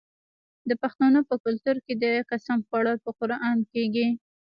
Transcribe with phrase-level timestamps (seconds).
[0.69, 4.07] د پښتنو په کلتور کې د قسم خوړل په قران کیږي.